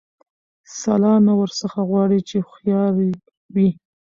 [0.79, 2.91] سلا نه ورڅخه غواړي چي هوښیار
[3.53, 3.69] وي